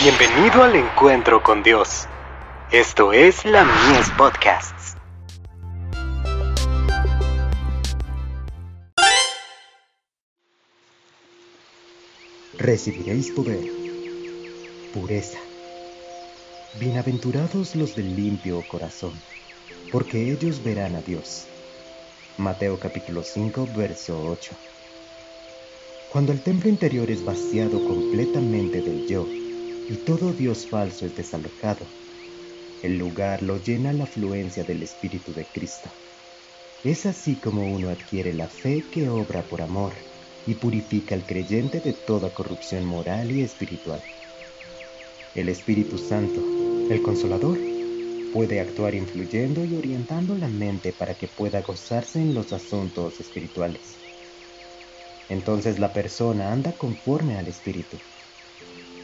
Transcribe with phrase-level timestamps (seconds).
[0.00, 2.06] Bienvenido al encuentro con Dios.
[2.70, 4.94] Esto es la Mies Podcasts.
[12.56, 13.58] Recibiréis poder,
[14.94, 15.40] pureza.
[16.78, 19.20] Bienaventurados los del limpio corazón,
[19.90, 21.48] porque ellos verán a Dios.
[22.36, 24.52] Mateo capítulo 5, verso 8.
[26.12, 29.26] Cuando el templo interior es vaciado completamente del yo
[29.88, 31.86] y todo Dios falso es desalojado,
[32.82, 35.90] el lugar lo llena la afluencia del Espíritu de Cristo.
[36.84, 39.94] Es así como uno adquiere la fe que obra por amor
[40.46, 44.00] y purifica al creyente de toda corrupción moral y espiritual.
[45.34, 46.40] El Espíritu Santo,
[46.88, 47.58] el Consolador,
[48.32, 53.98] puede actuar influyendo y orientando la mente para que pueda gozarse en los asuntos espirituales.
[55.28, 57.98] Entonces la persona anda conforme al Espíritu,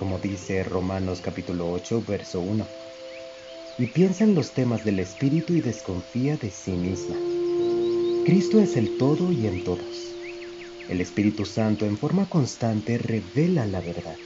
[0.00, 2.66] como dice Romanos capítulo 8, verso 1,
[3.78, 7.16] y piensa en los temas del Espíritu y desconfía de sí misma.
[8.24, 10.14] Cristo es el todo y en todos.
[10.88, 14.16] El Espíritu Santo en forma constante revela la verdad.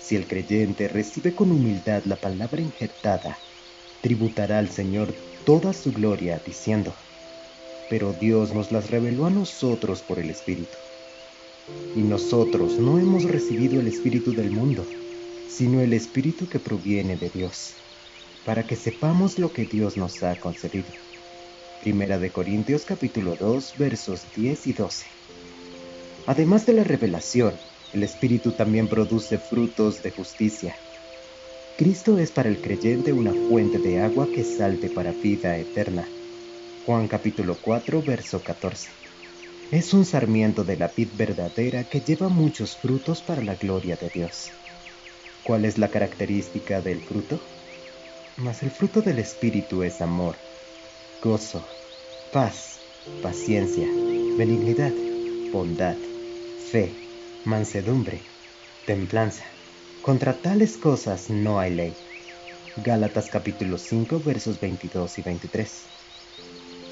[0.00, 3.36] Si el creyente recibe con humildad la palabra injertada,
[4.00, 6.94] tributará al Señor toda su gloria diciendo,
[7.90, 10.78] pero Dios nos las reveló a nosotros por el Espíritu.
[11.94, 14.84] Y nosotros no hemos recibido el Espíritu del mundo,
[15.48, 17.74] sino el Espíritu que proviene de Dios,
[18.44, 20.88] para que sepamos lo que Dios nos ha concedido.
[21.82, 25.06] Primera de Corintios capítulo 2 versos 10 y 12.
[26.26, 27.54] Además de la revelación,
[27.92, 30.76] el Espíritu también produce frutos de justicia.
[31.76, 36.08] Cristo es para el creyente una fuente de agua que salte para vida eterna.
[36.86, 39.11] Juan capítulo 4 verso 14.
[39.72, 44.10] Es un sarmiento de la vid verdadera que lleva muchos frutos para la gloria de
[44.10, 44.52] Dios.
[45.42, 47.42] ¿Cuál es la característica del fruto?
[48.36, 50.36] Mas el fruto del Espíritu es amor,
[51.22, 51.66] gozo,
[52.34, 52.82] paz,
[53.22, 53.88] paciencia,
[54.36, 54.92] benignidad,
[55.50, 55.96] bondad,
[56.70, 56.94] fe,
[57.46, 58.26] mansedumbre,
[58.84, 59.46] templanza.
[60.02, 61.96] Contra tales cosas no hay ley.
[62.76, 65.88] Gálatas capítulo 5 versos 22 y 23.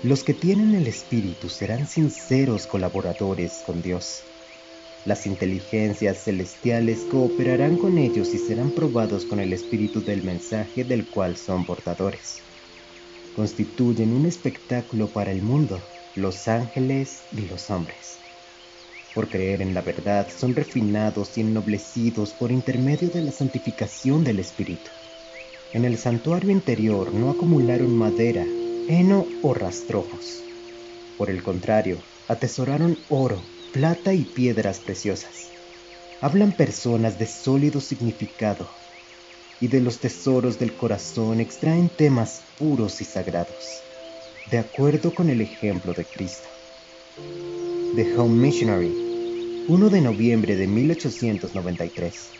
[0.03, 4.23] Los que tienen el Espíritu serán sinceros colaboradores con Dios.
[5.05, 11.07] Las inteligencias celestiales cooperarán con ellos y serán probados con el espíritu del mensaje del
[11.07, 12.41] cual son portadores.
[13.37, 15.83] Constituyen un espectáculo para el mundo,
[16.17, 18.21] los ángeles y los hombres.
[19.15, 24.39] Por creer en la verdad son refinados y ennoblecidos por intermedio de la santificación del
[24.39, 24.91] Espíritu.
[25.75, 28.47] En el santuario interior no acumularon madera,
[28.91, 30.45] heno o rastrojos.
[31.17, 33.41] Por el contrario, atesoraron oro,
[33.73, 35.53] plata y piedras preciosas.
[36.21, 38.69] Hablan personas de sólido significado
[39.61, 43.81] y de los tesoros del corazón extraen temas puros y sagrados,
[44.51, 46.49] de acuerdo con el ejemplo de Cristo.
[47.95, 48.93] The Home Missionary,
[49.69, 52.40] 1 de noviembre de 1893.